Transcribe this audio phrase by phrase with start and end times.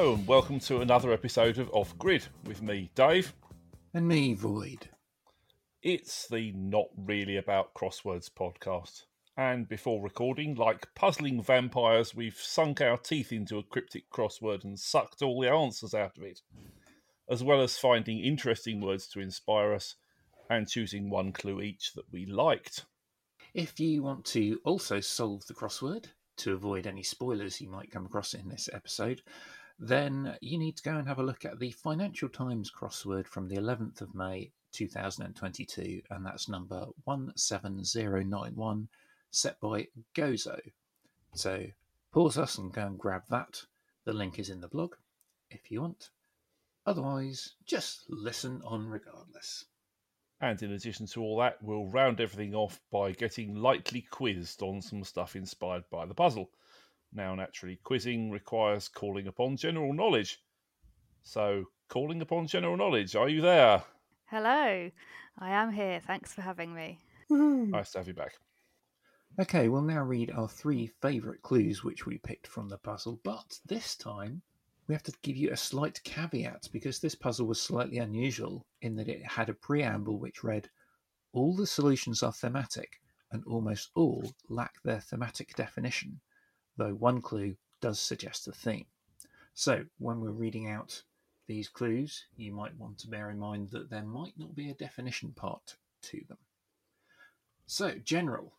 [0.00, 3.34] Hello, and welcome to another episode of Off Grid with me, Dave.
[3.92, 4.88] And me, Void.
[5.82, 9.02] It's the Not Really About Crosswords podcast.
[9.36, 14.78] And before recording, like puzzling vampires, we've sunk our teeth into a cryptic crossword and
[14.78, 16.40] sucked all the answers out of it,
[17.28, 19.96] as well as finding interesting words to inspire us
[20.48, 22.86] and choosing one clue each that we liked.
[23.52, 26.06] If you want to also solve the crossword
[26.38, 29.20] to avoid any spoilers you might come across in this episode,
[29.82, 33.48] then you need to go and have a look at the Financial Times crossword from
[33.48, 38.88] the 11th of May 2022, and that's number 17091,
[39.30, 40.60] set by Gozo.
[41.34, 41.64] So
[42.12, 43.62] pause us and go and grab that.
[44.04, 44.96] The link is in the blog
[45.50, 46.10] if you want.
[46.84, 49.64] Otherwise, just listen on regardless.
[50.42, 54.82] And in addition to all that, we'll round everything off by getting lightly quizzed on
[54.82, 56.50] some stuff inspired by the puzzle.
[57.12, 60.42] Now, naturally, quizzing requires calling upon general knowledge.
[61.22, 63.84] So, calling upon general knowledge, are you there?
[64.26, 64.90] Hello,
[65.38, 66.00] I am here.
[66.00, 67.00] Thanks for having me.
[67.28, 68.38] Nice to have you back.
[69.40, 73.58] Okay, we'll now read our three favourite clues which we picked from the puzzle, but
[73.64, 74.42] this time
[74.86, 78.94] we have to give you a slight caveat because this puzzle was slightly unusual in
[78.96, 80.70] that it had a preamble which read
[81.32, 83.00] All the solutions are thematic,
[83.32, 86.20] and almost all lack their thematic definition,
[86.80, 88.86] though one clue does suggest a theme.
[89.52, 91.02] So, when we're reading out
[91.46, 94.74] these clues, you might want to bear in mind that there might not be a
[94.74, 96.38] definition part to them.
[97.66, 98.54] So, General,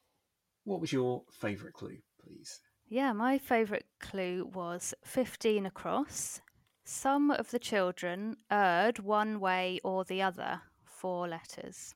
[0.65, 2.59] what was your favourite clue, please?
[2.87, 6.41] Yeah, my favourite clue was 15 across.
[6.83, 11.95] Some of the children erred one way or the other, four letters.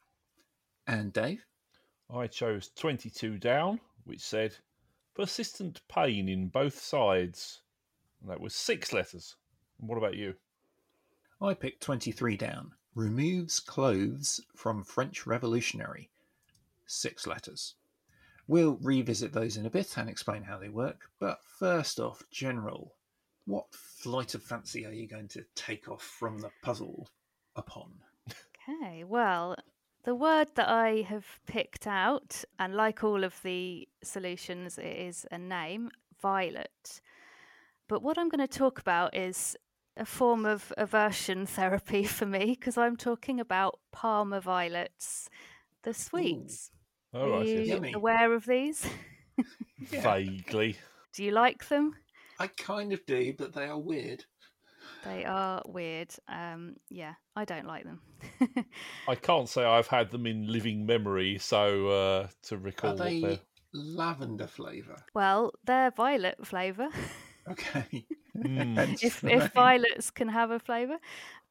[0.88, 1.46] And Dave?
[2.12, 4.56] I chose 22 down, which said
[5.16, 7.62] persistent pain in both sides.
[8.22, 9.36] And that was six letters.
[9.80, 10.36] And what about you?
[11.42, 12.72] I picked 23 down.
[12.94, 16.10] Removes clothes from French Revolutionary.
[16.86, 17.76] Six letters.
[18.48, 21.10] We'll revisit those in a bit and explain how they work.
[21.20, 22.94] But first off, General,
[23.46, 27.10] what flight of fancy are you going to take off from the puzzle
[27.56, 27.92] upon?
[28.30, 29.56] Okay, well,
[30.06, 35.26] the word that I have picked out, and like all of the solutions, it is
[35.32, 35.90] a name
[36.22, 37.02] violet.
[37.88, 39.58] But what I'm going to talk about is
[39.98, 45.30] a form of aversion therapy for me because I'm talking about Parma violets,
[45.84, 46.72] the sweets.
[47.14, 47.68] All right, Are you yes.
[47.68, 47.94] Yummy.
[47.94, 48.86] aware of these?
[49.92, 50.02] Yeah.
[50.02, 50.78] Vaguely.
[51.14, 51.96] Do you like them?
[52.40, 54.24] I kind of do, but they are weird.
[55.04, 56.14] They are weird.
[56.28, 58.02] Um, yeah, I don't like them.
[59.08, 63.22] I can't say I've had them in living memory, so uh, to recall Are what
[63.22, 63.40] they're.
[63.74, 65.04] lavender flavour?
[65.14, 66.88] well, they're violet flavour.
[67.48, 68.06] Okay.
[68.36, 69.02] Mm.
[69.02, 70.98] If if violets can have a flavour.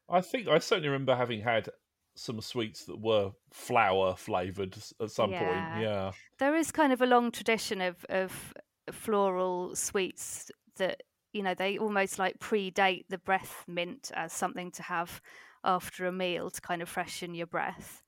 [0.07, 1.69] I think I certainly remember having had
[2.15, 5.39] some sweets that were flour flavoured at some Yeah.
[5.39, 5.81] point.
[5.83, 6.11] Yeah.
[6.37, 8.53] There is kind of a long tradition of of
[8.91, 11.01] floral sweets that
[11.35, 15.21] you know they almost like predate the breath mint as something to have
[15.65, 18.01] after a meal to kind of freshen your breath.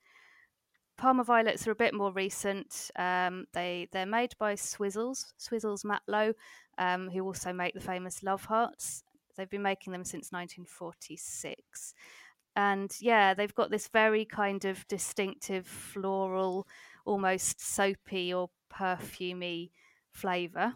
[0.97, 2.89] Parma violets are a bit more recent.
[2.95, 6.33] Um, they they're made by Swizzels, Swizzels Matlow,
[6.77, 9.03] um, who also make the famous Love Hearts.
[9.35, 11.93] They've been making them since 1946,
[12.55, 16.65] and yeah, they've got this very kind of distinctive floral,
[17.05, 19.71] almost soapy or perfumey
[20.11, 20.73] flavour.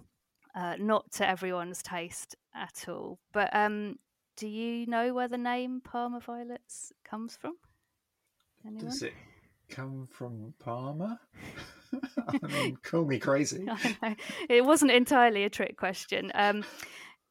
[0.54, 3.98] Uh, not to everyone's taste at all, but um,
[4.36, 7.56] do you know where the name Parma violets comes from?
[8.66, 8.86] Anyone?
[8.86, 9.14] Does it
[9.70, 11.20] come from Parma?
[12.44, 13.68] I mean, call me crazy.
[14.02, 14.16] I know.
[14.50, 16.32] It wasn't entirely a trick question.
[16.36, 16.64] Um,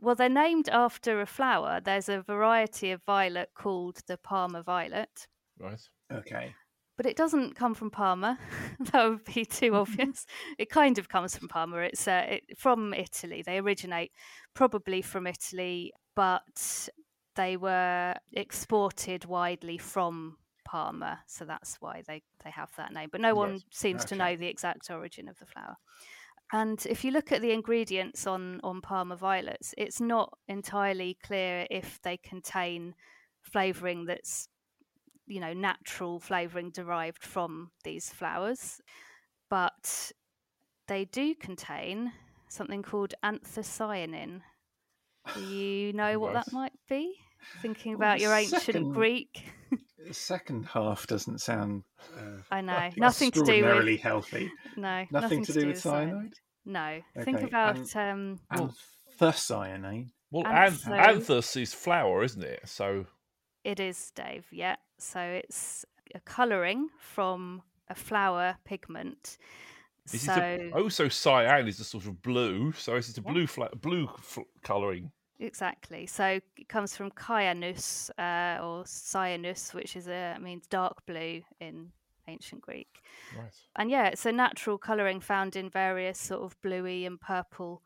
[0.01, 1.81] well, they're named after a flower.
[1.83, 5.27] There's a variety of violet called the Parma violet,
[5.59, 5.81] Right.
[6.11, 6.55] Okay.
[7.01, 8.39] But it doesn't come from Parma.
[8.93, 10.27] that would be too obvious.
[10.59, 11.79] It kind of comes from Parma.
[11.79, 13.41] It's uh, it, from Italy.
[13.41, 14.13] They originate
[14.53, 16.91] probably from Italy, but
[17.37, 20.37] they were exported widely from
[20.67, 23.09] Parma, so that's why they, they have that name.
[23.11, 25.77] But no one Right, seems to know the exact origin of the flower.
[26.53, 31.67] And if you look at the ingredients on, on Parma violets, it's not entirely clear
[31.71, 32.95] if they contain
[33.41, 34.49] flavouring that's,
[35.31, 38.81] you know, natural flavouring derived from these flowers.
[39.49, 40.13] But
[40.89, 42.13] they do contain
[42.49, 44.41] something called anthocyanin.
[45.35, 47.15] Do you know what that might be?
[47.63, 49.45] Thinking about the your ancient second- Greek.
[50.07, 51.85] The second half doesn't sound
[52.19, 52.91] uh, I know.
[52.97, 54.51] Nothing to do extraordinarily with healthy.
[54.77, 56.35] no, Nothing to do with cyanide?
[56.65, 57.01] No.
[57.23, 58.41] Think Okay, about um
[59.21, 60.11] Anthocyanine.
[60.31, 62.61] Well, And an- anthus is flower, isn't it?
[62.67, 63.07] So
[63.63, 64.47] It is, Dave.
[64.51, 64.77] Yeah.
[65.01, 69.39] So it's a colouring from a flower pigment.
[70.13, 72.73] is so a, oh, so cyan is a sort of blue.
[72.73, 73.33] So it's a Yeah.
[73.33, 75.13] blue fla- blue f- colouring?
[75.39, 76.07] exactly.
[76.07, 76.25] So
[76.57, 81.93] it comes from cyanus uh, or cyanus, which is a means dark blue in
[82.29, 83.03] ancient Greek.
[83.37, 83.55] Right.
[83.77, 87.83] And yeah, it's a natural colouring found in various sort of bluey and purple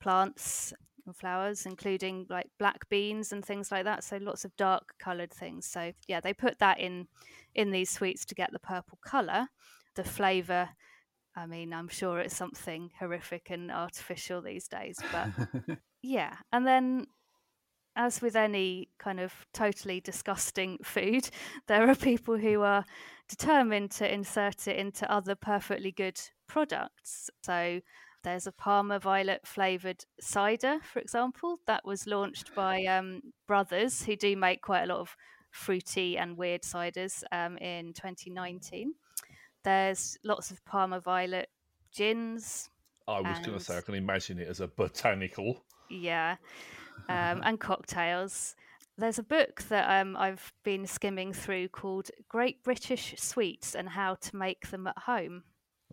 [0.00, 0.72] plants
[1.06, 4.04] and flowers, including like black beans and things like that.
[4.04, 5.66] So lots of dark coloured things.
[5.66, 7.08] So yeah, they put that in
[7.54, 9.48] in these sweets to get the purple colour.
[9.94, 10.70] The flavour,
[11.36, 16.34] I mean, I'm sure it's something horrific and artificial these days, but yeah.
[16.52, 17.06] And then
[17.96, 21.28] as with any kind of totally disgusting food,
[21.66, 22.84] there are people who are
[23.28, 27.30] determined to insert it into other perfectly good products.
[27.42, 27.80] So
[28.24, 34.16] there's a Parma Violet flavoured cider, for example, that was launched by um, Brothers, who
[34.16, 35.16] do make quite a lot of
[35.50, 38.94] fruity and weird ciders um, in 2019.
[39.62, 41.48] There's lots of Parma Violet
[41.94, 42.68] gins,
[43.06, 45.62] I was going to say I can imagine it as a botanical.
[45.90, 46.36] yeah,
[47.08, 48.56] um, and cocktails.
[48.96, 54.14] There's a book that um, I've been skimming through called Great British Sweets and How
[54.14, 55.42] to Make Them at Home.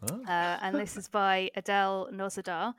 [0.09, 2.73] Uh, and this is by Adele Nozedar.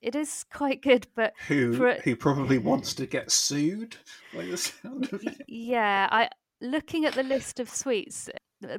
[0.00, 3.96] It is quite good, but who For who probably wants to get sued
[4.34, 5.42] by the sound of it.
[5.48, 6.28] yeah, I
[6.60, 8.28] looking at the list of sweets,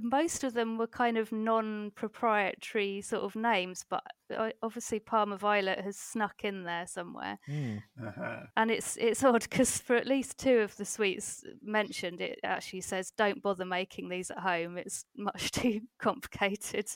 [0.01, 4.03] most of them were kind of non-proprietary sort of names, but
[4.35, 7.37] uh, obviously Parma Violet has snuck in there somewhere.
[7.45, 7.77] Hmm.
[8.05, 8.39] Uh-huh.
[8.57, 12.81] and it's it's odd because for at least two of the sweets mentioned, it actually
[12.81, 14.77] says don't bother making these at home.
[14.77, 16.87] It's much too complicated.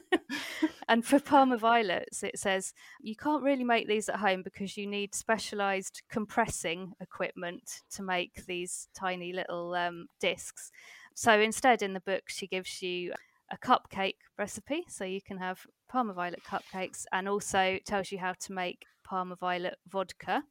[0.88, 4.86] and for Parma violets, it says you can't really make these at home because you
[4.86, 10.70] need specialised compressing equipment to make these tiny little um, discs.
[11.14, 13.12] So instead, in the book, she gives you
[13.50, 18.34] a cupcake recipe, so you can have Parma violet cupcakes, and also tells you how
[18.40, 20.44] to make Parma violet vodka,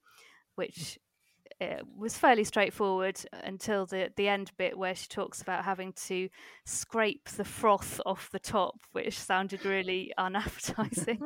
[0.55, 0.99] which
[1.61, 6.29] uh, was fairly straightforward until the the end bit where she talks about having to
[6.65, 11.19] scrape the froth off the top, which sounded really unappetizing.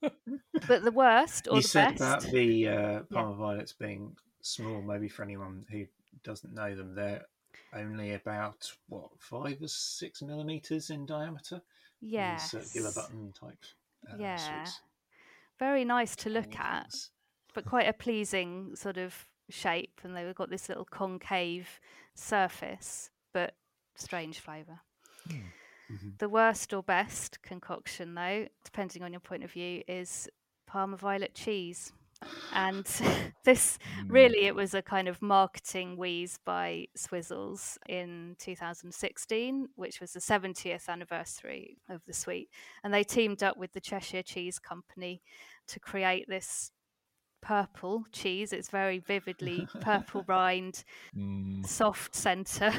[0.68, 4.80] but the worst or you the said best, about the uh, Parma violets being small.
[4.82, 5.84] Maybe for anyone who
[6.22, 7.24] doesn't know them, they're
[7.74, 11.60] only about what five or six millimeters in diameter.
[12.00, 13.64] yeah, circular button type.
[14.12, 14.36] Uh, Yeah.
[14.64, 14.80] sweets.
[15.58, 17.08] very nice to look at.
[17.54, 21.80] but quite a pleasing sort of shape, and they've got this little concave
[22.14, 23.54] surface, but
[23.94, 24.80] strange flavour.
[25.28, 26.18] Mhm.
[26.18, 30.28] The worst or best concoction, though, depending on your point of view, is
[30.66, 31.92] Parma violet cheese.
[32.52, 32.86] And
[33.44, 34.08] this Hmm.
[34.08, 40.20] really, it was a kind of marketing wheeze by Swizzels in 2016, which was the
[40.20, 42.50] 70th anniversary of the sweet.
[42.82, 45.22] And they teamed up with the Cheshire Cheese Company
[45.68, 46.70] to create this
[47.42, 48.52] purple cheese.
[48.52, 50.84] It's very vividly purple rind,
[51.14, 51.62] Hmm.
[51.62, 52.72] soft centre,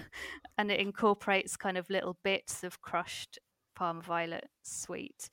[0.57, 3.39] and it incorporates kind of little bits of crushed
[3.75, 5.29] Parma Violet sweet.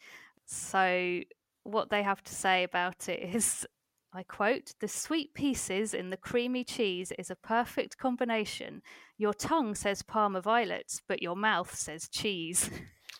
[0.46, 1.20] So,
[1.64, 3.66] what they have to say about it is
[4.14, 8.82] I quote, the sweet pieces in the creamy cheese is a perfect combination.
[9.16, 12.68] Your tongue says Parma Violets, but your mouth says cheese.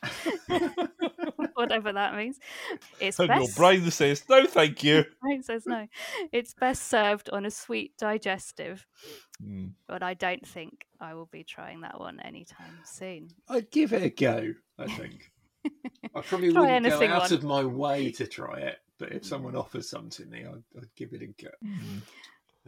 [1.54, 2.38] Whatever that means.
[3.00, 5.04] It's And your brain says, no, thank you.
[5.22, 5.86] brain says no.
[6.32, 8.86] It's best served on a sweet digestive,
[9.40, 9.68] Hmm.
[9.88, 13.28] but I don't think I will be trying that one anytime soon.
[13.48, 14.52] I'd give it a go.
[14.78, 15.30] I think.
[16.14, 17.38] I probably Try wouldn't go out on.
[17.38, 20.94] of my way to try it, but if someone offers something, to me, I'd, I'd
[20.94, 21.50] give it a go.
[21.62, 21.98] Hmm.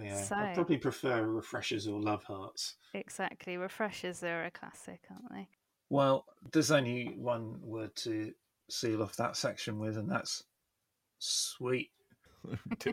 [0.02, 2.74] Yeah, So- I'd probably prefer refreshers or love hearts.
[2.92, 3.56] Exactly.
[3.56, 5.48] Refreshers are a classic, aren't they?
[5.90, 8.32] Well, there's only one word to
[8.68, 10.42] seal off that section with, and that's
[11.18, 11.90] sweet.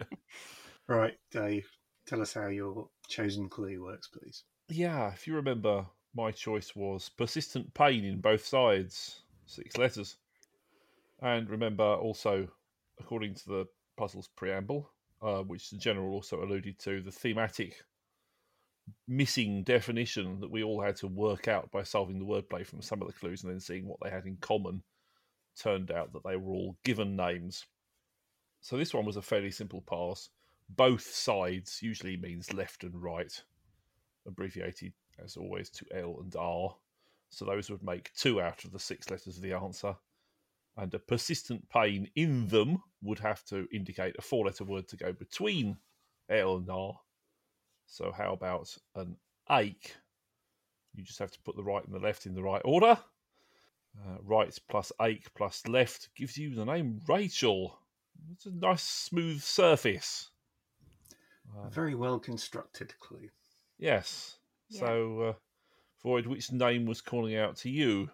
[0.87, 1.69] Right, Dave,
[2.05, 4.43] tell us how your chosen clue works, please.
[4.67, 10.17] Yeah, if you remember, my choice was persistent pain in both sides, six letters.
[11.21, 12.49] And remember also,
[13.01, 13.65] according to the
[13.97, 14.89] puzzle's preamble,
[15.21, 17.83] uh, which the general also alluded to, the thematic
[19.07, 23.01] missing definition that we all had to work out by solving the wordplay from some
[23.01, 24.81] of the clues and then seeing what they had in common
[25.59, 27.65] turned out that they were all given names.
[28.61, 30.29] So this one was a fairly simple pass.
[30.69, 33.31] Both sides usually means left and right
[34.25, 34.93] abbreviated
[35.23, 36.75] as always to L and R.
[37.29, 39.95] So those would make two out of the six letters of the answer.
[40.77, 44.97] And a persistent pain in them would have to indicate a four letter word to
[44.97, 45.77] go between
[46.29, 46.99] L and R.
[47.85, 49.17] So how about an
[49.49, 49.95] ache?
[50.93, 52.97] You just have to put the right and the left in the right order.
[53.99, 57.77] Uh, right plus ache plus left gives you the name Rachel.
[58.31, 60.29] It's a nice smooth surface.
[61.65, 63.29] A very well constructed clue.
[63.77, 64.37] Yes.
[64.69, 64.79] Yeah.
[64.79, 65.33] So, uh,
[66.03, 68.09] Void, which name was calling out to you?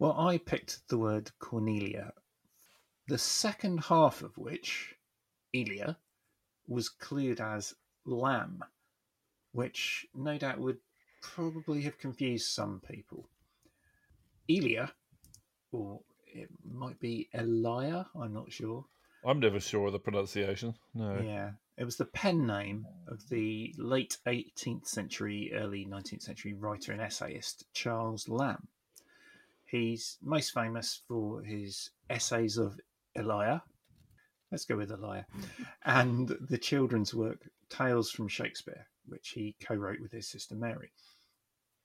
[0.00, 2.14] Well, I picked the word Cornelia,
[3.06, 4.94] the second half of which,
[5.54, 5.98] Elia,
[6.66, 7.74] was clued as
[8.06, 8.64] lamb,
[9.52, 10.78] which no doubt would
[11.20, 13.28] probably have confused some people.
[14.48, 14.94] Elia,
[15.70, 16.00] or
[16.32, 18.86] it might be Elia, I'm not sure.
[19.22, 20.76] I'm never sure of the pronunciation.
[20.94, 21.20] No.
[21.22, 26.92] Yeah, it was the pen name of the late 18th century, early 19th century writer
[26.92, 28.68] and essayist Charles Lamb.
[29.70, 32.78] He's most famous for his essays of
[33.16, 33.62] Elia.
[34.50, 35.26] Let's go with Elia.
[35.84, 40.90] And the children's work Tales from Shakespeare, which he co wrote with his sister Mary.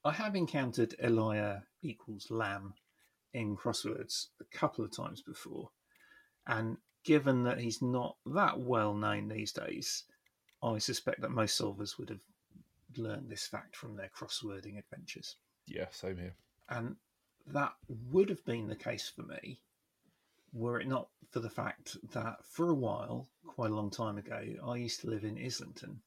[0.03, 2.73] I have encountered Elia equals lamb
[3.33, 5.69] in crosswords a couple of times before.
[6.47, 10.05] And given that he's not that well known these days,
[10.63, 12.19] I suspect that most solvers would have
[12.97, 15.35] learned this fact from their crosswording adventures.
[15.67, 16.35] Yeah, same here.
[16.69, 16.95] And
[17.47, 17.73] that
[18.11, 19.59] would have been the case for me
[20.53, 24.41] were it not for the fact that for a while, quite a long time ago,
[24.65, 26.01] I used to live in Islington,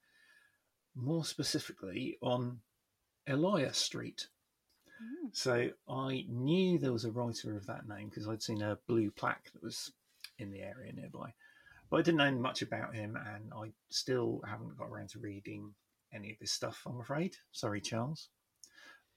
[0.95, 2.61] more specifically on
[3.27, 4.27] Elia Street.
[5.03, 5.37] Mm.
[5.37, 9.11] So I knew there was a writer of that name because I'd seen a blue
[9.11, 9.93] plaque that was
[10.39, 11.35] in the area nearby.
[11.91, 15.75] But I didn't know much about him, and I still haven't got around to reading
[16.13, 17.37] any of his stuff, I'm afraid.
[17.53, 18.29] Sorry, Charles.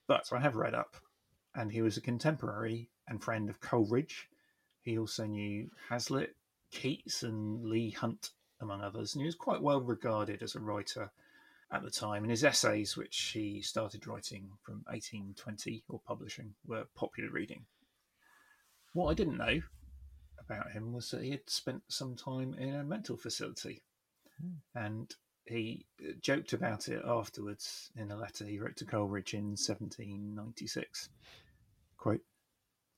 [0.08, 0.96] But I have read up,
[1.56, 4.30] and he was a contemporary and friend of Coleridge.
[4.82, 6.36] He also knew Hazlitt,
[6.72, 11.12] Keats, and Leigh Hunt, among others, and he was quite well regarded as a writer
[11.72, 12.24] at the time.
[12.24, 17.66] And his essays, which he started writing from 1820 or publishing, were popular reading.
[18.94, 19.62] What I didn't know
[20.40, 23.84] about him was that he had spent some time in a mental facility.
[24.42, 24.56] Hmm.
[24.76, 29.52] And he uh, joked about it afterwards in a letter he wrote to Coleridge in
[29.52, 31.10] 1796.
[31.98, 32.22] Quote,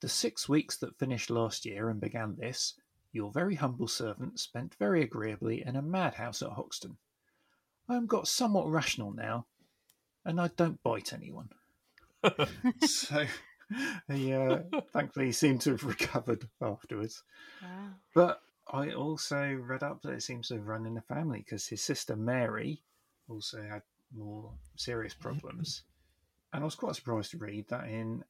[0.02, 2.76] The six weeks that finished last year and began this,
[3.12, 6.98] your very humble servant spent very agreeably in a madhouse at Hoxton.
[7.88, 9.46] I am got somewhat rational now,
[10.26, 11.50] and I don't bite anyone.
[12.82, 13.26] so
[14.12, 14.60] he uh,
[14.94, 17.24] thankfully seemed to have recovered afterwards.
[17.62, 17.90] Wow.
[18.16, 21.67] But I also read up that it seems to have run in the family because
[21.67, 22.82] his sister Mary
[23.27, 23.82] also had
[24.15, 25.84] more serious problems.
[26.53, 28.24] And I was quite surprised to read that in,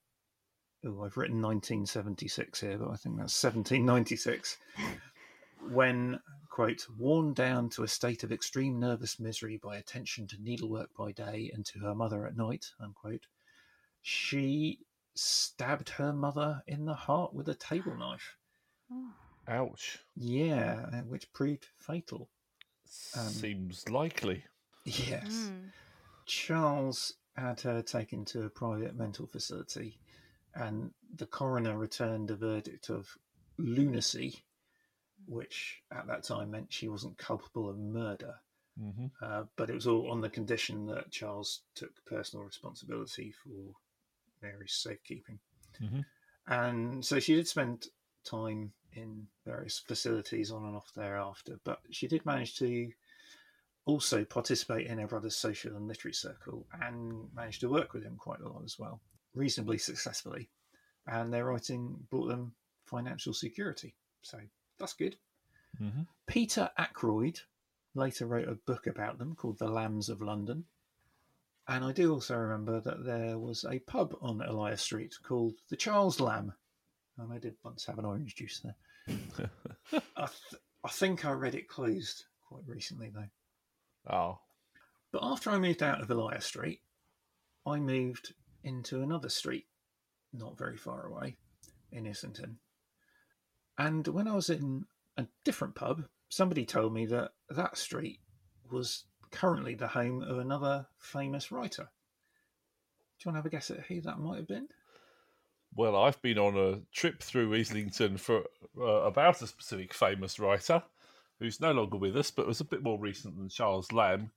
[0.85, 4.57] oh, I've written 1976 here, but I think that's 1796,
[5.69, 10.89] when, quote, worn down to a state of extreme nervous misery by attention to needlework
[10.97, 13.27] by day and to her mother at night, unquote,
[14.01, 14.79] she
[15.15, 18.37] stabbed her mother in the heart with a table knife.
[18.91, 19.11] Oh.
[19.47, 19.99] Ouch.
[20.15, 22.29] Yeah, uh, which proved fatal.
[23.17, 24.43] Um, Seems likely.
[24.85, 25.51] Yes.
[25.51, 25.69] Mm.
[26.25, 29.99] Charles had her taken to a private mental facility,
[30.55, 33.17] and the coroner returned a verdict of
[33.57, 34.43] lunacy,
[35.25, 38.35] which at that time meant she wasn't culpable of murder.
[38.77, 43.75] hmm Uh, but it was all on the condition that Charles took personal responsibility for
[44.41, 45.39] Mary's safekeeping.
[45.79, 46.05] Mhm.
[46.47, 47.87] And so she did spend
[48.23, 52.91] time in various facilities on and off thereafter, but she did manage to
[53.85, 58.15] also participate in her brother's social and literary circle and managed to work with him
[58.17, 59.01] quite a lot as well,
[59.35, 60.49] reasonably successfully.
[61.07, 62.53] And their writing brought them
[62.85, 63.95] financial security.
[64.21, 64.39] So
[64.79, 65.17] that's good.
[65.77, 67.41] hmm Peter Ackroyd
[67.95, 70.65] later wrote a book about them called The Lambs of London.
[71.67, 75.77] And I do also remember that there was a pub on Elias Street called the
[75.77, 76.53] Charles Lamb.
[77.17, 78.75] And I did once have an orange juice there.
[80.17, 84.13] I, th- I think I read it closed quite recently, though.
[84.13, 84.39] Oh.
[85.11, 86.81] But after I moved out of Elias Street,
[87.65, 89.67] I moved into another street
[90.33, 91.37] not very far away
[91.91, 92.57] in Islington.
[93.77, 94.85] And when I was in
[95.17, 98.19] a different pub, somebody told me that that street
[98.71, 101.83] was currently the home of another famous writer.
[101.83, 104.67] Do you want to have a guess at who that might have been?
[105.75, 108.43] Well, I've been on a trip through Islington for
[108.79, 110.83] uh, about a specific famous writer
[111.39, 114.29] who's no longer with us, but was a bit more recent than Charles Lamb.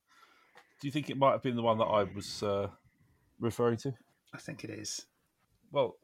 [0.81, 2.67] Do you think it might have been the one that I was uh,
[3.39, 3.93] referring to?
[4.33, 5.05] I think it is.
[5.71, 5.95] Well,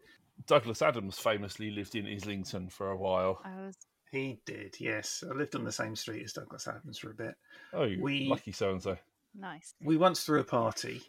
[0.45, 3.41] Douglas Adams famously lived in Islington for a while.
[3.43, 3.75] I was
[4.11, 5.23] He did, yes.
[5.29, 7.35] I lived on the same street as Douglas Adams for a bit.
[7.73, 8.97] Oh, you We- lucky so and so.
[9.35, 9.73] Nice.
[9.81, 11.01] We once threw a party,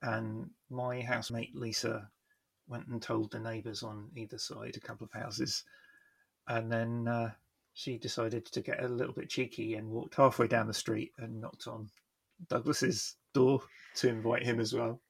[0.00, 2.08] and my housemate Lisa
[2.68, 5.64] went and told the neighbours on either side, a couple of houses,
[6.48, 7.30] and then uh,
[7.74, 11.40] she decided to get a little bit cheeky and walked halfway down the street and
[11.40, 11.88] knocked on
[12.48, 13.62] Douglas's door
[13.96, 15.00] to invite him as well.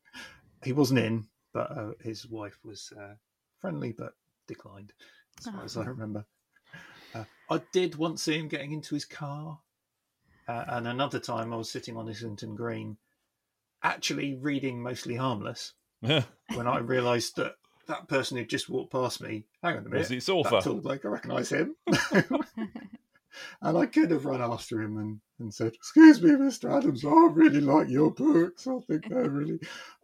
[0.64, 3.14] He wasn't in, but uh, his wife was uh,
[3.60, 4.14] friendly but
[4.46, 4.92] declined,
[5.38, 6.24] as far as I remember.
[7.14, 9.58] Uh, I did once see him getting into his car,
[10.48, 12.96] uh, and another time I was sitting on Islington Green,
[13.82, 15.74] actually reading Mostly Harmless,
[16.54, 17.54] when I realised that
[17.86, 20.80] that person who'd just walked past me, hang on a minute, Was it that tall
[20.80, 21.76] bloke, I recognise him.
[23.62, 26.76] and I could have run after him and, and said, Excuse me, Mr.
[26.76, 28.66] Adams, I really like your books.
[28.66, 29.58] I think they're really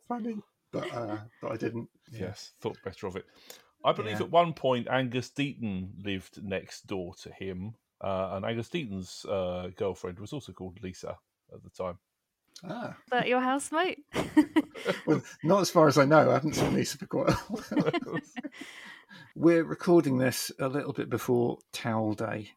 [0.08, 0.36] funny.
[0.72, 1.88] But uh, but I didn't.
[2.12, 2.20] Yeah.
[2.26, 3.24] Yes, thought better of it.
[3.84, 4.26] I believe Yeah.
[4.26, 9.70] at one point Angus Deayton lived next door to him, uh, and Angus Deayton's uh,
[9.76, 11.16] girlfriend was also called Lisa
[11.54, 11.98] at the time.
[12.64, 14.04] Ah, But your housemate?
[15.06, 16.30] well, not as far as I know.
[16.30, 18.20] I haven't seen Lisa for quite a while.
[19.36, 22.50] We're recording this a little bit before Towel Day,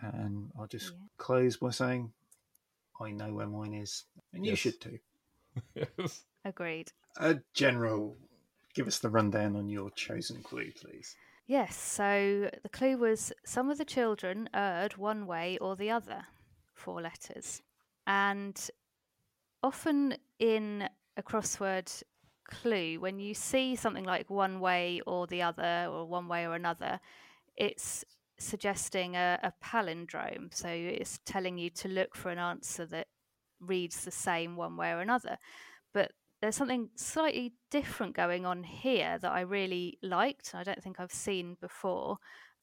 [0.00, 0.98] and I'll just Yeah.
[1.16, 2.12] close by saying
[3.00, 4.98] I know where mine is, and you should too.
[5.74, 6.22] yes.
[6.44, 6.92] Agreed.
[7.18, 8.16] Uh, General,
[8.74, 11.16] give us the rundown on your chosen clue, please.
[11.46, 16.26] Yes, so the clue was some of the children erred one way or the other,
[16.74, 17.62] four letters.
[18.06, 18.56] And
[19.62, 22.02] often in a crossword
[22.48, 26.54] clue, when you see something like one way or the other, or one way or
[26.54, 27.00] another,
[27.56, 28.04] it's
[28.38, 30.54] suggesting a, a palindrome.
[30.54, 33.08] So it's telling you to look for an answer that
[33.60, 35.38] reads the same one way or another.
[35.92, 40.54] But there's something slightly different going on here that I really liked.
[40.54, 42.18] I don't think I've seen before.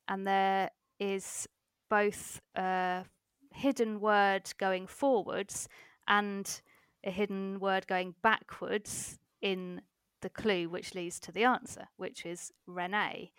[0.08, 1.48] And there is
[1.90, 3.04] both a
[3.52, 5.68] hidden word going forwards
[6.08, 6.62] and
[7.06, 9.82] a hidden word going backwards in
[10.22, 13.32] the clue, which leads to the answer, which is Renee.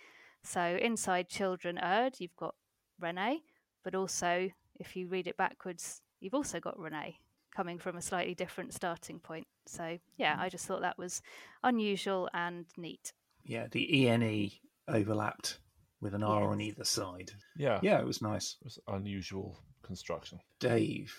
[0.44, 2.55] So inside children erred, you've got
[3.00, 3.40] Renee,
[3.83, 7.18] but also if you read it backwards, you've also got Renee
[7.55, 9.46] coming from a slightly different starting point.
[9.66, 10.42] So yeah, hmm.
[10.42, 11.22] I just thought that was
[11.62, 13.12] unusual and neat.
[13.44, 14.50] Yeah, the ENE
[14.88, 15.59] overlapped
[16.00, 17.33] with an R on either side.
[17.57, 18.57] Yeah, Yeah, it was nice.
[18.61, 20.40] It was unusual construction.
[20.61, 21.14] Dave,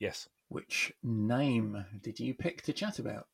[0.00, 0.28] Yes.
[0.48, 3.26] Which name did you pick to chat about?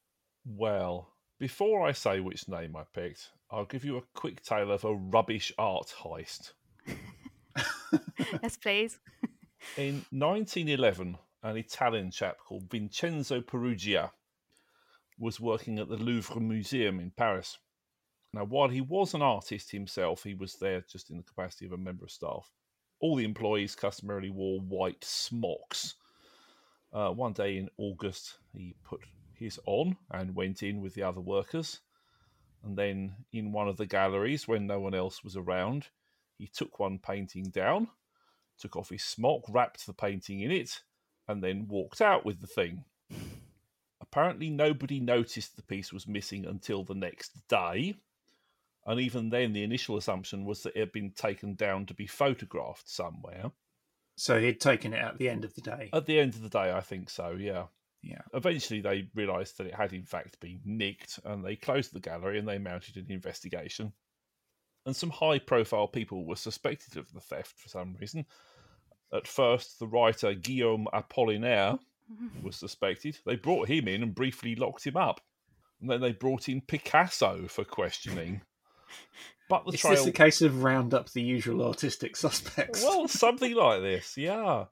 [0.45, 4.85] Well, before I say which name I picked, I'll give you a quick tale of
[4.85, 6.53] a rubbish art heist.
[8.43, 8.99] yes, please.
[9.77, 14.11] In 1911, an Italian chap called Vincenzo Peruggia
[15.19, 17.59] was working at the Louvre Museum in Paris.
[18.33, 21.73] Now, while he was an artist himself, he was there just in the capacity of
[21.73, 22.51] a member of staff.
[23.01, 25.95] All the employees customarily wore white smocks.
[26.95, 29.01] Uh, one day in August, he put
[29.35, 31.81] his on and went in with the other workers.
[32.63, 35.89] And then, in one of the galleries, when no one else was around,
[36.39, 37.89] he took one painting down
[38.59, 40.83] took off his smock, wrapped the painting in it,
[41.29, 42.85] and then walked out with the thing.
[44.01, 47.95] Apparently, nobody noticed the piece was missing until the next day.
[48.87, 52.07] And even then, the initial assumption was that it had been taken down to be
[52.07, 53.51] photographed somewhere.
[54.17, 55.91] So he'd taken it at the end of the day.
[55.93, 57.67] At the end of the day, I think so, yeah.
[58.03, 58.21] Yeah.
[58.35, 62.39] Eventually, they realised that it had in fact been nicked, and they closed the gallery
[62.39, 63.93] and they mounted an investigation.
[64.87, 68.27] And some high profile people were suspected of the theft for some reason.
[69.13, 71.79] At first, the writer Guillaume Apollinaire
[72.43, 73.19] was suspected.
[73.25, 75.21] They brought him in and briefly locked him up.
[75.81, 78.43] And then they brought in Picasso for questioning.
[79.49, 79.95] But the Is trail.
[79.95, 82.83] this a case of round up the usual artistic suspects?
[82.83, 84.65] Well, something like this, yeah.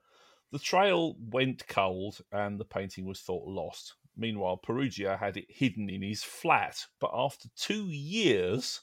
[0.50, 3.94] The trail went cold and the painting was thought lost.
[4.16, 8.82] Meanwhile, Peruggia had it hidden in his flat, but after two years,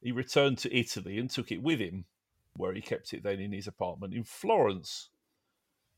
[0.00, 2.04] he returned to Italy and took it with him,
[2.56, 5.10] where he kept it then in his apartment in Florence.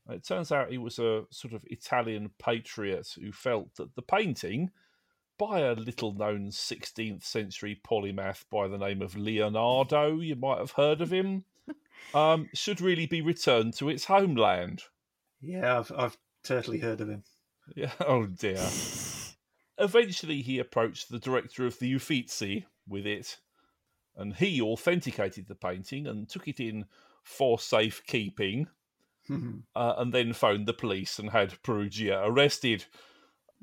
[0.09, 4.71] It turns out he was a sort of Italian patriot who felt that the painting,
[5.41, 10.73] by a little known 16th century polymath by the name of Leonardo, you might have
[10.73, 11.45] heard of him,
[12.13, 14.83] um, should really be returned to its homeland.
[15.41, 17.23] yeah, I've, I've totally heard of him.
[17.75, 18.63] Yeah, oh dear.
[19.79, 23.39] Eventually, he approached the director of the Uffizi with it,
[24.15, 26.85] and he authenticated the painting and took it in
[27.23, 28.67] for safekeeping,
[29.75, 32.85] uh, and then phoned the police and had Peruggia arrested.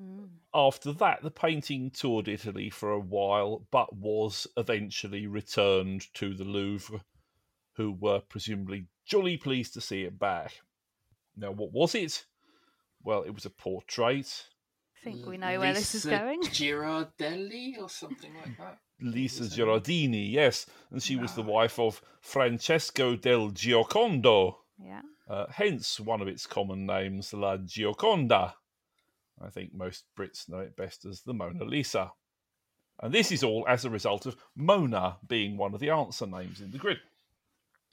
[0.00, 0.28] Mm.
[0.54, 6.44] After that, the painting toured Italy for a while, but was eventually returned to the
[6.44, 7.00] Louvre,
[7.74, 10.60] who were presumably jolly pleased to see it back.
[11.36, 12.24] Now, what was it?
[13.02, 14.46] Well, it was a portrait.
[15.00, 16.42] I think we know where this is Lisa going.
[16.44, 18.78] Girardelli or something like that.
[19.00, 19.56] Lisa Lisa.
[19.62, 21.46] Gherardini, yes, and she was the Ah.
[21.46, 25.02] wife of Francesco del Giocondo, Yeah.
[25.28, 28.54] uh, hence one of its common names, La Gioconda.
[29.44, 32.12] I think most Brits know it best as the Mona Lisa.
[33.00, 36.60] And this is all as a result of Mona being one of the answer names
[36.60, 36.98] in the grid.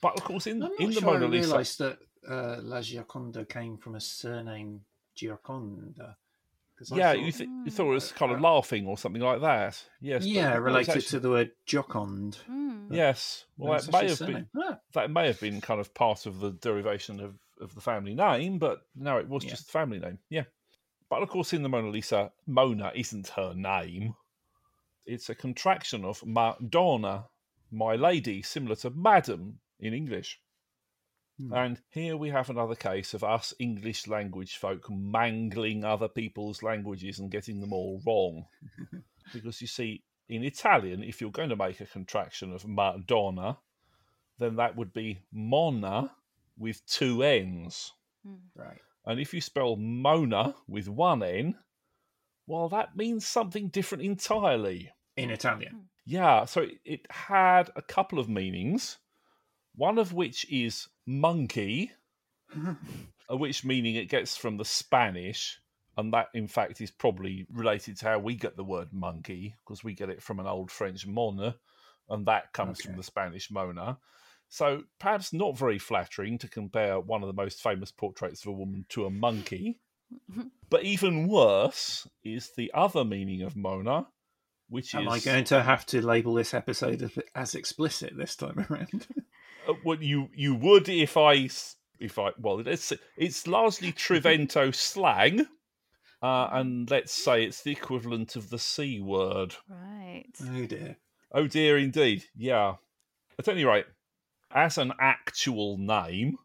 [0.01, 3.47] But of course, in, in the sure Mona I Lisa, realised that uh, La Gioconda
[3.47, 4.81] came from a surname
[5.15, 6.15] Gioconda.
[6.77, 7.71] 'Cause I yeah, thought- you, th- you Mm.
[7.73, 9.81] thought it was kind of Uh, laughing or something like that.
[10.01, 12.37] Yes, yeah, no, related actually- to the word Jocund.
[12.49, 12.87] Mm.
[12.93, 14.49] Yes, well, That's that may have a been surname.
[14.73, 18.13] Ah, that may have been kind of part of the derivation of, of the family
[18.13, 19.51] name, but no, it was Yeah.
[19.51, 20.19] just the family name.
[20.29, 20.43] Yeah.
[21.15, 24.15] But of course, in the Mona Lisa, Mona isn't her name.
[25.05, 27.29] It's a contraction of Madonna,
[27.71, 30.41] my lady, similar to Madam in English.
[31.39, 31.53] Hmm.
[31.53, 37.19] And here we have another case of us English language folk mangling other people's languages
[37.19, 38.47] and getting them all wrong.
[39.33, 43.57] because you see, in Italian, if you're going to make a contraction of Madonna,
[44.37, 46.11] then that would be Mona
[46.57, 47.93] with two N's.
[48.27, 48.39] Mm.
[48.53, 48.81] right.
[49.05, 51.55] And if you spell Mona with one N,
[52.47, 54.91] well, that means something different entirely.
[55.15, 55.89] In Italian.
[56.05, 58.97] Yeah, so it, it had a couple of meanings,
[59.75, 61.91] one of which is monkey,
[62.55, 65.59] uh, which meaning it gets from the Spanish,
[65.97, 69.83] and that in fact is probably related to how we get the word monkey, because
[69.83, 71.55] we get it from an old French mona,
[72.09, 73.97] and that comes from the Spanish mona.
[74.55, 78.53] So perhaps not very flattering to compare one of the most famous portraits of a
[78.53, 79.81] woman to a monkey.
[80.69, 84.07] But even worse is the other meaning of Mona,
[84.69, 88.13] which Am is Am I going to have to label this episode as, as explicit
[88.15, 89.07] this time around?
[89.67, 91.49] Uh, well, you you would if I
[91.99, 95.47] if I well it's it's largely Triveneto slang,
[96.21, 99.55] uh, and let's say it's the equivalent of the c word.
[99.67, 100.29] Right.
[100.39, 100.97] oh dear.
[101.31, 102.25] Oh dear, indeed.
[102.35, 102.75] Yeah.
[103.39, 103.87] At any rate,
[104.55, 106.37] as an actual name,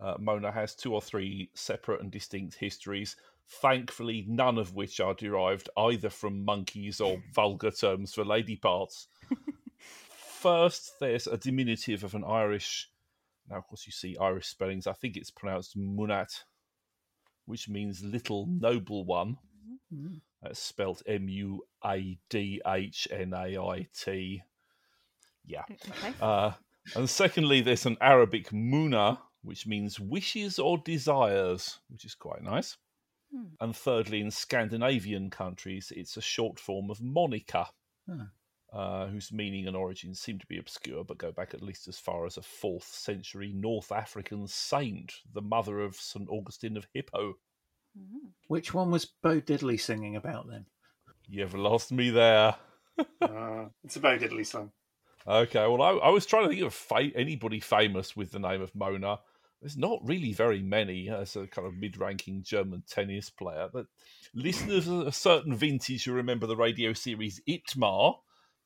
[0.00, 3.16] uh, Mona has two or three separate and distinct histories.
[3.48, 9.08] Thankfully, none of which are derived either from monkeys or vulgar terms for lady parts.
[10.08, 12.90] First, there's a diminutive of an Irish.
[13.48, 14.86] Now, of course, you see Irish spellings.
[14.86, 16.42] I think it's pronounced Munat,
[17.46, 19.38] which means little noble one.
[19.92, 20.20] Mm.
[20.42, 24.42] That's spelt M U A D H N A I T.
[25.46, 25.62] Yeah.
[25.70, 26.14] Okay.
[26.20, 26.52] Uh,
[26.94, 32.76] and secondly, there's an Arabic muna, which means wishes or desires, which is quite nice.
[33.32, 33.54] Hmm.
[33.60, 37.68] And thirdly, in Scandinavian countries, it's a short form of Monica,
[38.08, 38.30] Ah.
[38.72, 41.98] uh, whose meaning and origins seem to be obscure, but go back at least as
[41.98, 46.28] far as a fourth century North African saint, the mother of St.
[46.28, 47.34] Augustine of Hippo.
[47.98, 48.32] Mm.
[48.48, 50.66] Which one was Bo Diddley singing about then?
[51.26, 52.56] You've lost me there.
[53.20, 54.72] uh, it's a Bo Diddley song.
[55.26, 58.60] Okay, well, I, I was trying to think of fa- anybody famous with the name
[58.60, 59.18] of Mona.
[59.60, 63.68] There's not really very many as a kind of mid-ranking German tennis player.
[63.72, 63.86] But
[64.34, 68.16] listeners of a certain vintage who remember the radio series ITMA,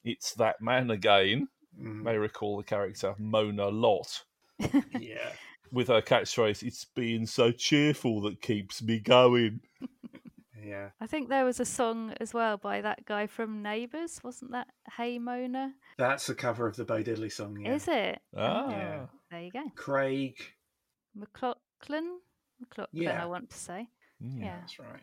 [0.04, 1.48] it's that man again,
[1.80, 4.24] Mm, may recall the character Mona Lott
[4.98, 5.32] yeah.
[5.70, 9.60] with her catchphrase, "It's being so cheerful that keeps me going."
[10.68, 10.90] Yeah.
[11.00, 14.68] I think there was a song as well by that guy from Neighbours, wasn't that
[14.96, 15.72] Hey Mona?
[15.96, 17.58] That's the cover of the Bo Diddley song.
[17.60, 17.74] Yeah.
[17.74, 18.20] Is it?
[18.36, 19.06] Ah, Yeah.
[19.30, 19.64] There you go.
[19.76, 20.36] Craig.
[21.16, 22.18] McLachlan?
[22.62, 23.22] McLachlan, Yeah.
[23.22, 23.88] I want to say.
[24.22, 24.60] mm, Yeah.
[24.60, 25.02] That's right.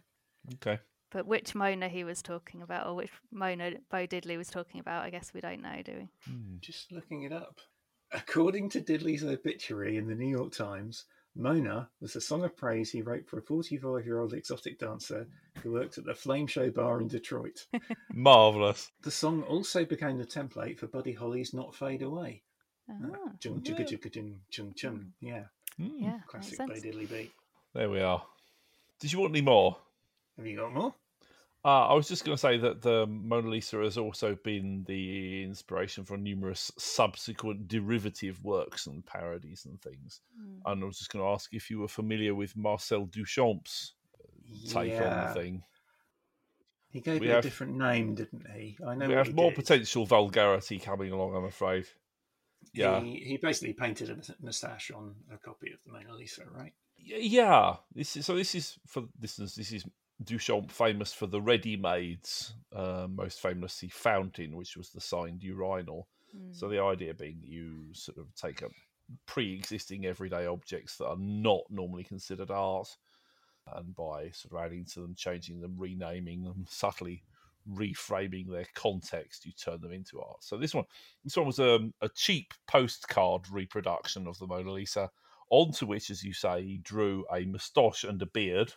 [0.56, 0.80] Okay.
[1.12, 5.04] But which Mona he was talking about, or which Mona Bo Diddley was talking about,
[5.04, 6.10] I guess we don't know, do we?
[6.32, 6.58] Hmm.
[6.60, 7.60] Just looking it up.
[8.12, 12.92] According to Diddley's obituary in the New York Times, Mona was a song of praise
[12.92, 15.28] he wrote for a 45 year old exotic dancer
[15.62, 17.66] who worked at the Flame Show Bar in Detroit.
[18.14, 18.92] Marvelous.
[19.04, 22.42] The song also became the template for Buddy Holly's Not Fade Away.
[22.90, 25.14] Ah, Chung chugga chugga chung chung chung.
[25.20, 25.46] Yeah,
[25.78, 25.98] Hmm.
[26.00, 26.70] yeah, classic sense.
[26.82, 27.32] Bo Diddley beat.
[27.74, 28.24] There we are.
[29.00, 29.76] Did you want any more?
[30.38, 30.94] Have you got more?
[31.66, 35.44] Uh, I was just going to say that the Mona Lisa has also been the
[35.44, 40.22] inspiration for numerous subsequent derivative works and parodies and things.
[40.40, 40.60] Mm.
[40.72, 43.94] And I was just going to ask if you were familiar with Marcel Duchamp's
[44.70, 45.64] take on the thing.
[46.92, 48.78] He gave We it have- a different name, didn't he?
[48.86, 49.56] I know we what have more did.
[49.56, 51.88] potential vulgarity coming along, I'm afraid.
[52.76, 53.02] Yeah.
[53.02, 56.74] He, he basically painted a moustache on a copy of the Mona Lisa, right?
[57.00, 57.78] Y- Yeah.
[57.94, 58.36] This is so.
[58.36, 59.56] This is for listeners.
[59.56, 59.84] This is
[60.24, 66.08] Duchamp, famous for the ready-mades, uh, most famously Fountain, which was the signed urinal.
[66.52, 68.72] So the idea being that you sort of take up
[69.26, 72.90] pre-existing everyday objects that are not normally considered art,
[73.74, 77.24] and by sort of adding to them, changing them, renaming them, subtly
[77.72, 80.44] reframing their context, you turn them into art.
[80.44, 80.86] So this one,
[81.24, 85.10] this one was um, a cheap postcard reproduction of the Mona Lisa,
[85.50, 88.74] onto which, as you say, he drew a moustache and a beard,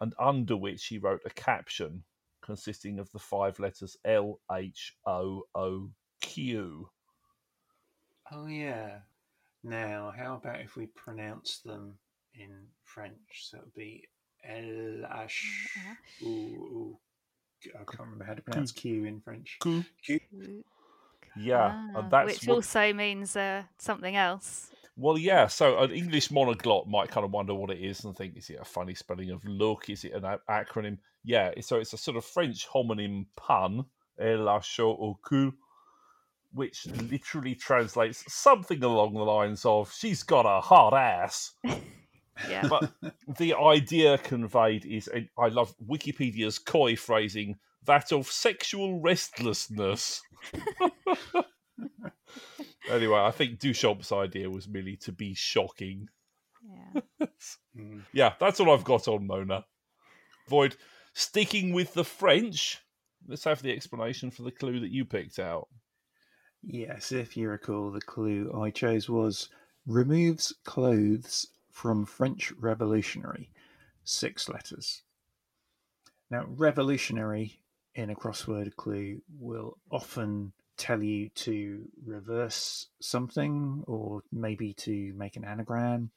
[0.00, 2.02] and under which he wrote a caption
[2.40, 5.90] consisting of the five letters L H O O
[6.20, 6.88] Q.
[8.32, 8.98] Oh yeah.
[9.64, 11.94] Now, how about if we pronounce them
[12.34, 12.50] in
[12.84, 13.14] French?
[13.42, 14.08] So it would be
[14.44, 15.68] L H
[16.24, 16.98] O.
[17.74, 19.58] I can't remember how to pronounce Q in French.
[19.60, 19.84] Q.
[20.04, 20.18] Q.
[21.36, 24.70] Yeah, Ah, and that's which what- also means uh, something else.
[25.02, 25.48] Well, yeah.
[25.48, 28.60] So an English monoglot might kind of wonder what it is and think, is it
[28.60, 29.90] a funny spelling of look?
[29.90, 30.98] Is it an acronym?
[31.24, 31.50] Yeah.
[31.60, 33.84] So it's a sort of French homonym pun,
[34.20, 35.50] "El lacho au cul,"
[36.52, 41.52] which literally translates something along the lines of "She's got a hard ass."
[42.48, 42.66] Yeah.
[42.66, 42.90] But
[43.38, 50.22] the idea conveyed is, I love Wikipedia's coy phrasing, that of sexual restlessness.
[52.90, 56.08] anyway, I think Duchamp's idea was merely to be shocking.
[56.64, 57.26] yeah.
[57.76, 58.02] Mm.
[58.12, 59.64] Yeah, that's all I've got on Mona.
[60.48, 60.76] Void,
[61.14, 62.78] sticking with the French,
[63.26, 65.68] let's have the explanation for the clue that you picked out.
[66.62, 69.48] Yes, if you recall, the clue I chose was
[69.86, 73.50] removes clothes from French Revolutionary.
[74.04, 75.02] Six letters.
[76.30, 77.60] Now, revolutionary
[77.94, 85.36] in a crossword clue will often tell you to reverse something, or maybe to make
[85.36, 86.10] an anagram,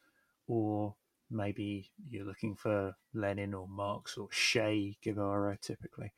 [0.48, 0.96] or
[1.30, 6.12] maybe you're looking for Lenin or Marx or Che Guevara typically.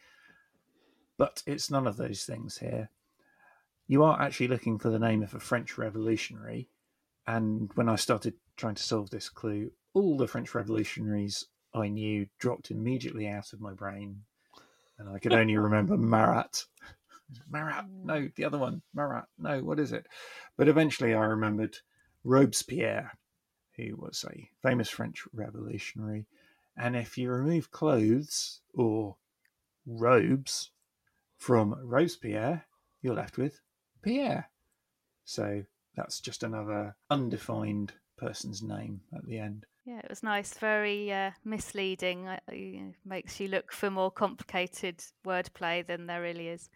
[1.18, 2.90] But it's none of those things here
[3.88, 6.70] you are actually looking for the name of a French revolutionary.
[7.26, 12.28] And when I started trying to solve this clue, all the French revolutionaries I knew
[12.38, 14.24] dropped immediately out of my brain.
[15.00, 16.66] And I could only remember Marat.
[17.50, 18.36] Marat, no, mm.
[18.36, 18.82] the other one.
[18.94, 20.08] Marat, no, what is it?
[20.56, 21.78] But eventually I remembered
[22.24, 23.12] Robespierre,
[23.76, 26.26] who was a famous French revolutionary.
[26.76, 29.16] And if you remove clothes or
[29.86, 30.72] robes
[31.38, 32.66] from Robespierre,
[33.02, 33.62] you're left with
[34.02, 34.50] Pierre.
[35.26, 35.64] So
[35.96, 39.66] that's just another undefined person's name at the end.
[39.88, 40.54] Yeah, it was nice.
[40.56, 42.28] Very uh, misleading.
[42.28, 46.70] Uh, you know, makes you look for more complicated wordplay than there really is.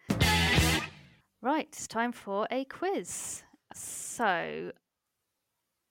[1.41, 3.43] Right, it's time for a quiz.
[3.73, 4.71] So,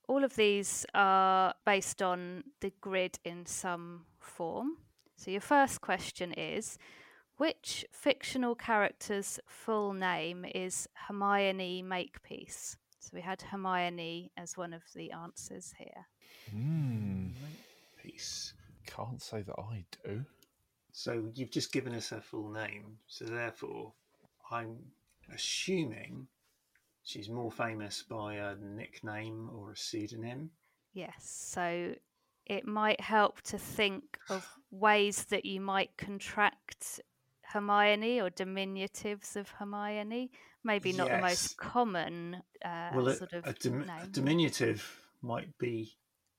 [0.08, 4.78] all of these are based on the grid in some form.
[5.16, 6.78] So, your first question is
[7.36, 12.78] Which fictional character's full name is Hermione Makepeace?
[13.00, 16.06] So, we had Hermione as one of the answers here.
[16.50, 17.28] Hmm,
[18.02, 18.52] Peace.
[18.86, 20.24] can't say that I do.
[20.92, 22.98] So you've just given us her full name.
[23.06, 23.92] So therefore,
[24.50, 24.76] I'm
[25.32, 26.26] assuming
[27.04, 30.50] she's more famous by a nickname or a pseudonym.
[30.92, 31.94] Yes, so
[32.46, 37.00] it might help to think of ways that you might contract
[37.52, 40.30] Hermione or diminutives of Hermione.
[40.62, 45.56] Maybe not the most common uh, well, a, sort of a, dim- a diminutive might
[45.58, 45.96] be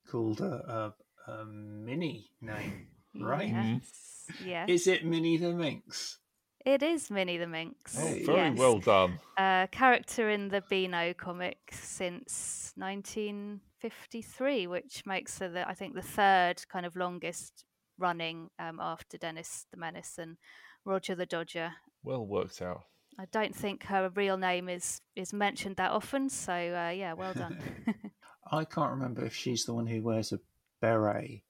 [0.09, 0.93] called a,
[1.27, 2.87] a, a mini name,
[3.19, 3.47] right?
[3.47, 4.69] Yes, yes.
[4.69, 6.19] Is it Minnie the Minx?
[6.63, 7.97] It is Minnie the Minx.
[7.97, 8.57] Oh, very yes.
[8.57, 9.19] well done.
[9.37, 16.03] Uh, character in the Beano comic since 1953, which makes her, the, I think, the
[16.03, 17.65] third kind of longest
[17.97, 20.37] running um, after Dennis the Menace and
[20.85, 21.73] Roger the Dodger.
[22.03, 22.83] Well worked out.
[23.19, 27.33] I don't think her real name is is mentioned that often, so uh, yeah, well
[27.33, 27.59] done.
[28.51, 30.39] I can't remember if she's the one who wears a
[30.81, 31.43] beret.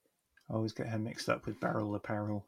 [0.50, 2.46] I always get her mixed up with Beryl Apparel.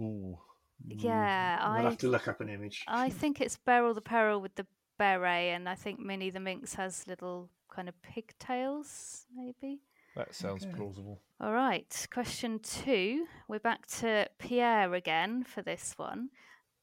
[0.00, 0.38] Ooh.
[0.86, 2.84] yeah, I'll I have to look up an image.
[2.88, 4.66] I think it's Beryl the Peril with the
[4.98, 9.80] beret, and I think Minnie the Minx has little kind of pigtails, maybe.
[10.16, 10.74] That sounds Okay.
[10.74, 11.20] plausible.
[11.40, 13.26] All right, question two.
[13.48, 16.30] We're back to Pierre again for this one.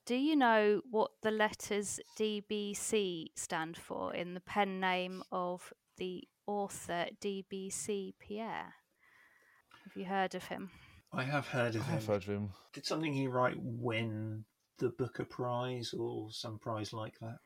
[0.06, 6.28] Do you know what the letters DBC stand for in the pen name of the
[6.46, 8.76] author DBC Pierre?
[9.84, 10.70] Have you heard of him?
[11.12, 12.08] I have heard I of have him.
[12.08, 12.50] heard of him.
[12.74, 14.46] Did something he write win
[14.78, 17.38] the Booker Prize or some prize like that?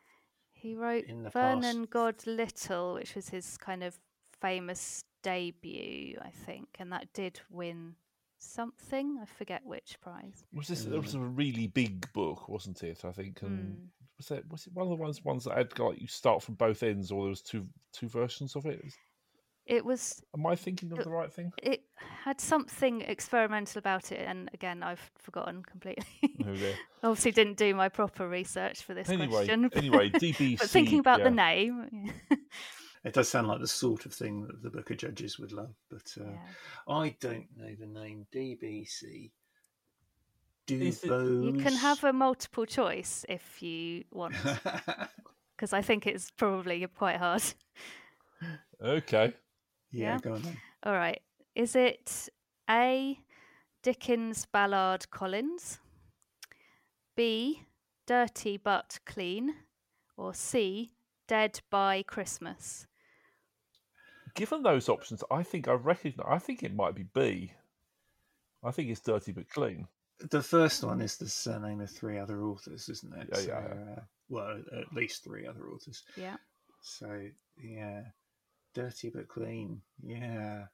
[0.52, 3.98] He wrote In the Vernon God Little, which was his kind of
[4.42, 7.96] famous debut, I think, and that did win
[8.40, 9.20] something.
[9.22, 10.44] I forget which prize.
[10.54, 10.86] Was this?
[10.86, 13.04] It was a really big book, wasn't it?
[13.04, 13.88] I think, and Mm.
[14.18, 16.56] was that was it one of the ones ones that had like you start from
[16.56, 18.82] both ends, or there was two two versions of it?
[19.66, 20.24] It was.
[20.34, 21.52] Am I thinking of It- the right thing?
[21.62, 21.82] It
[22.24, 26.06] had something experimental about it, and again, I've forgotten completely.
[26.46, 26.76] Oh, dear.
[27.04, 29.70] Obviously, didn't do my proper research for this Anyway, question.
[29.76, 30.60] anyway, DBC.
[30.60, 31.26] but thinking about yeah.
[31.26, 32.14] the name,
[33.04, 35.74] It does sound like the sort of thing that the Book of Judges would love,
[35.90, 36.94] but uh, yeah.
[36.94, 39.32] I don't know the name DBC.
[40.70, 41.46] Is it- Dubose.
[41.58, 44.36] you can have a multiple choice if you want,
[45.56, 47.44] because I think it's probably quite hard.
[48.82, 49.34] Okay.
[49.92, 50.20] yeah, Yeah.
[50.20, 50.58] go on then.
[50.84, 51.22] All right.
[51.56, 52.30] Is it
[52.70, 53.20] A.
[53.84, 55.80] Dickens Ballard Collins,
[57.16, 57.64] B.
[58.06, 59.54] Dirty but Clean,
[60.18, 60.92] or C.
[61.28, 62.88] Dead by Christmas?
[64.36, 66.26] Given those options, I think I recognise.
[66.30, 67.52] I think it might be B.
[68.64, 69.88] I think it's dirty but clean.
[70.32, 73.30] The first one is the surname of three other authors, isn't it?
[73.32, 73.92] Yeah, so, yeah, yeah.
[73.98, 76.04] Uh, well, at least three other authors.
[76.16, 76.38] Yeah.
[76.82, 77.22] So
[77.62, 78.02] yeah,
[78.74, 79.82] dirty but clean.
[80.02, 80.66] Yeah,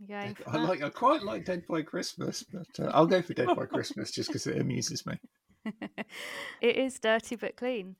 [0.00, 0.68] You going Dead- for I that?
[0.68, 0.82] like.
[0.82, 4.28] I quite like Dead by Christmas, but uh, I'll go for Dead by Christmas just
[4.28, 5.18] because it amuses me.
[6.60, 7.96] it is dirty but clean.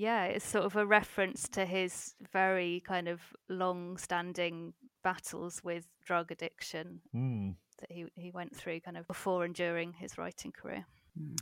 [0.00, 6.30] Yeah, it's sort of a reference to his very kind of long-standing battles with drug
[6.30, 7.50] addiction Hmm.
[7.80, 10.86] that he, he went through kind of before and during his writing career.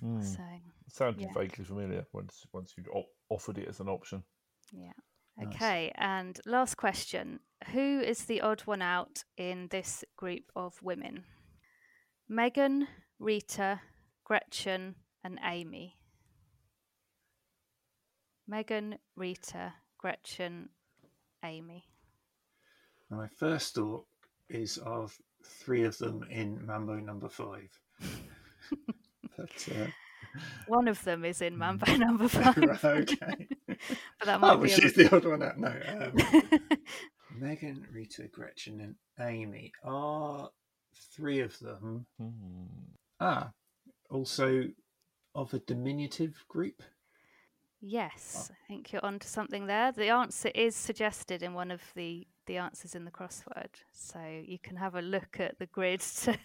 [0.00, 0.22] Hmm.
[0.22, 0.42] So
[0.88, 1.32] Sounded yeah.
[1.34, 4.24] vaguely familiar once once you'd o- offered it as an option.
[4.72, 4.92] yeah.
[5.38, 5.54] Nice.
[5.54, 7.40] Okay, and last question.
[7.74, 11.24] Who is the odd one out in this group of women?
[12.26, 12.88] Megan,
[13.18, 13.82] Rita,
[14.24, 15.95] Gretchen, and Amy.
[18.48, 20.68] Megan, Rita, Gretchen,
[21.44, 21.84] Amy.
[23.10, 24.04] And my first thought
[24.48, 27.70] is of three of them in Mambo Number Five.
[29.36, 29.86] but uh,
[30.68, 31.46] One of them is Mm.
[31.46, 32.84] in Mambo number five.
[32.84, 33.48] okay.
[33.66, 33.78] but
[34.26, 35.58] that might Oh, be she's the odd one out.
[35.58, 36.68] No, um.
[37.38, 40.50] Megan, Rita, Gretchen, and Amy are
[41.14, 42.06] three of them.
[42.18, 42.64] Hmm.
[43.20, 43.50] Ah,
[44.10, 44.64] also
[45.34, 46.82] of a diminutive group.
[47.88, 49.92] Yes, I think you're onto something there.
[49.92, 54.58] The answer is suggested in one of the the answers in the crossword, so you
[54.58, 56.36] can have a look at the grid to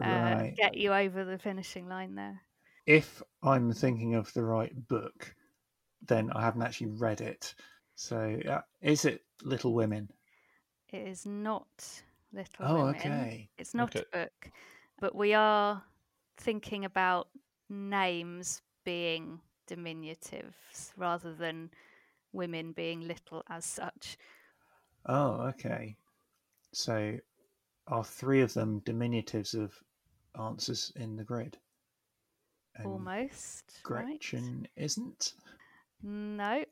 [0.00, 0.56] uh, Right.
[0.56, 2.42] get you over the finishing line there.
[2.86, 5.36] If I'm thinking of the right book,
[6.02, 7.54] then I haven't actually read it.
[7.96, 10.10] So, uh, is it Little Women?
[10.88, 13.28] It is not Little Oh, Women.
[13.28, 13.50] okay.
[13.56, 14.04] It's not Okay.
[14.12, 14.50] a book,
[14.98, 15.84] but we are
[16.36, 17.28] thinking about
[17.68, 21.70] names being diminutives rather than
[22.32, 24.16] women being little as such.
[25.06, 25.96] Oh, okay.
[26.72, 27.16] So,
[27.86, 29.72] are three of them diminutives of
[30.38, 31.56] answers in the grid?
[32.76, 33.64] And Almost.
[33.88, 34.04] right?
[34.06, 35.32] Gretchen isn't.
[36.02, 36.64] No,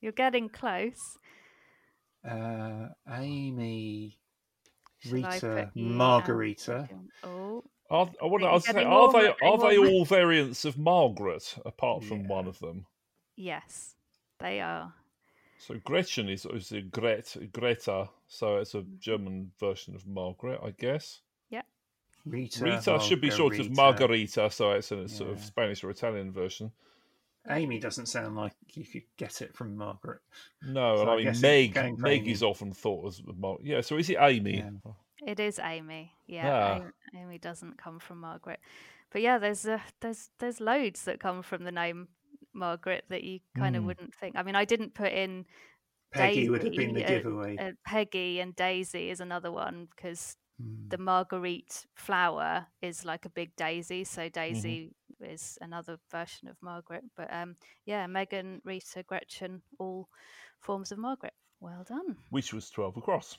[0.00, 1.18] you're getting close.
[2.28, 4.18] Uh, Amy,
[5.00, 5.96] Shall Rita, put you down?
[5.96, 6.88] Margarita.
[7.24, 10.64] Oh, Are, I wonder, You're I was saying, getting are they are they all variants
[10.64, 12.26] of Margaret apart from Yeah.
[12.28, 12.86] one of them?
[13.36, 13.94] yes,
[14.38, 14.92] they are.
[15.58, 18.98] So Gretchen is is a Gret Greta, so it's a Mm-hmm.
[19.00, 21.20] German version of Margaret, I guess.
[22.26, 26.30] Rita, Rita should be short of Margarita, so it's a sort of Spanish or Italian
[26.30, 26.70] version.
[27.48, 30.20] Amy doesn't sound like you could get it from Margaret.
[30.62, 31.98] No, So and I I mean Meg.
[31.98, 33.80] Meg is often thought as Mar- yeah.
[33.80, 34.58] So is it Amy?
[34.58, 34.92] Yeah.
[35.26, 36.12] It is Amy.
[36.26, 36.76] Yeah, Ah.
[36.76, 36.90] Amy,
[37.24, 38.60] Amy doesn't come from Margaret,
[39.10, 42.08] but yeah, there's uh, there's there's loads that come from the name
[42.54, 43.86] Margaret that you kind of Mm.
[43.86, 44.36] wouldn't think.
[44.36, 45.44] I mean, I didn't put in
[46.12, 47.56] Peggy would have been the Daisy, uh, giveaway.
[47.58, 50.88] uh, Peggy and Daisy is another one because Hmm.
[50.88, 57.04] the marguerite flower is like a big daisy so daisy is another version of margaret
[57.16, 57.54] but um
[57.84, 60.08] yeah megan rita gretchen all
[60.58, 63.38] forms of margaret well done Which was twelve across.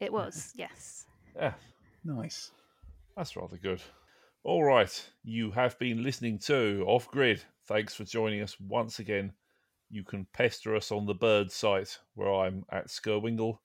[0.00, 1.06] It was yes
[1.36, 1.54] Yeah,
[2.04, 2.50] Nice.
[3.16, 3.80] that's rather good.
[4.42, 7.42] All right, you have been listening to Off Grid.
[7.68, 9.32] Thanks for joining us once again.
[9.90, 13.58] You can pester us on the Bird site, where I'm at Skirwingle.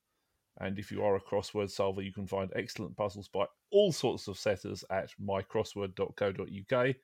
[0.60, 4.28] And if you are a crossword solver, you can find excellent puzzles by all sorts
[4.28, 6.96] of setters at mycrossword.co.uk,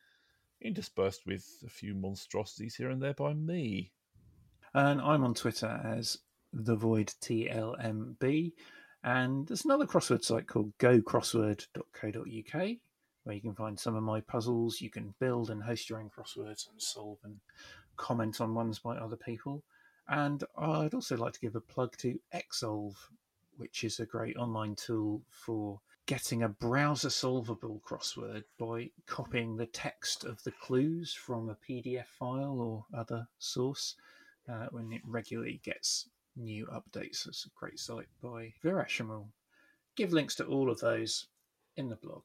[0.62, 3.92] interspersed with a few monstrosities here and there by me.
[4.74, 6.18] And I'm on Twitter as
[6.54, 8.54] the Void TLMB.
[9.04, 12.78] And there's another crossword site called gocrossword.co.uk
[13.24, 14.82] where you can find some of my puzzles.
[14.82, 17.40] You can build and host your own crosswords and solve and
[17.98, 19.64] comment on ones by other people.
[20.08, 23.10] And I'd also like to give a plug to Exolve,
[23.58, 29.68] which is a great online tool for getting a browser solvable crossword by copying the
[29.68, 33.96] text of the clues from a PDF file or other source
[34.50, 37.28] uh, when it regularly gets new updates.
[37.28, 39.02] It's a great site by Viresh,
[39.96, 41.28] give links to all of those
[41.78, 42.24] in the blog.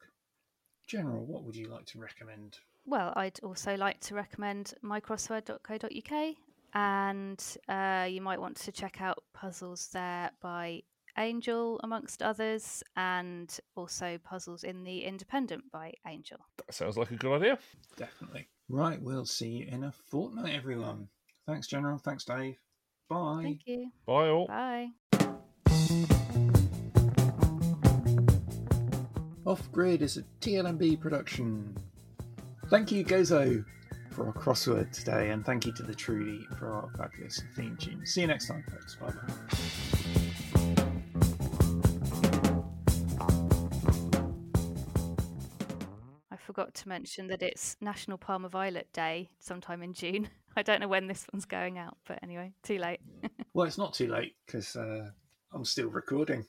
[0.87, 2.59] General, what would you like to recommend?
[2.85, 6.35] Well, I'd also like to recommend mycrossword.co.uk,
[6.75, 10.83] and uh, you might want to check out puzzles there by
[11.19, 16.39] Angel, amongst others, and also puzzles in the Independent by Angel.
[16.59, 17.59] That sounds like a good idea.
[17.97, 18.49] Definitely.
[18.69, 21.09] Right, we'll see you in a fortnight, everyone.
[21.47, 21.99] Thanks, General.
[21.99, 22.59] Thanks, Dave.
[23.09, 23.41] Bye.
[23.43, 23.91] Thank you.
[24.07, 24.47] Bye all.
[24.47, 24.89] Bye.
[29.47, 31.77] Off Grid is a TLMB production.
[32.69, 33.65] Thank you, Gozo,
[34.11, 38.05] for our crossword today, and thank you to the Trudy for our fabulous theme tune.
[38.05, 38.97] See you next time, folks.
[38.97, 39.35] Bye bye.
[46.33, 50.29] I forgot to mention that it's National Parma Violet Day sometime in June.
[50.57, 53.01] I don't know when this one's going out, but anyway, too late.
[53.53, 55.09] Well, it's not too late because uh,
[55.53, 56.45] I'm still recording.